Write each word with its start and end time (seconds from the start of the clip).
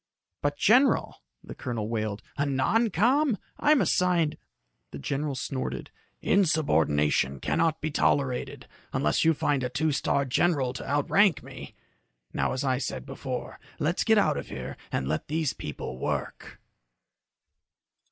"But, 0.41 0.57
general," 0.57 1.21
the 1.43 1.53
colonel 1.53 1.87
wailed, 1.87 2.23
"a 2.35 2.43
noncom? 2.43 3.37
I'm 3.59 3.81
assigned" 3.81 4.35
The 4.91 4.97
general 4.97 5.35
snorted. 5.35 5.91
"Insubordination 6.23 7.39
cannot 7.39 7.81
be 7.81 7.91
tolerated 7.91 8.67
unless 8.93 9.23
you 9.23 9.35
find 9.35 9.61
a 9.61 9.69
two 9.69 9.91
star 9.91 10.25
general 10.25 10.73
to 10.73 10.89
outrank 10.89 11.43
me. 11.43 11.75
Now, 12.33 12.51
as 12.53 12.63
I 12.63 12.79
said 12.79 13.05
before, 13.05 13.59
let's 13.77 14.03
get 14.03 14.17
out 14.17 14.37
of 14.37 14.47
here 14.47 14.75
and 14.91 15.07
let 15.07 15.27
these 15.27 15.53
people 15.53 15.99
work." 15.99 16.59